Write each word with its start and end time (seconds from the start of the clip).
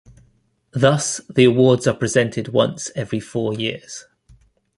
Thus, 0.71 1.21
the 1.29 1.43
awards 1.43 1.85
are 1.85 1.93
presented 1.93 2.47
once 2.47 2.89
every 2.95 3.19
four 3.19 3.53
years. 3.53 4.07